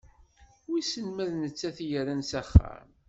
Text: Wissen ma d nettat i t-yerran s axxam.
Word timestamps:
Wissen 0.69 1.07
ma 1.11 1.25
d 1.31 1.33
nettat 1.35 1.73
i 1.79 1.85
t-yerran 1.87 2.21
s 2.29 2.31
axxam. 2.41 2.89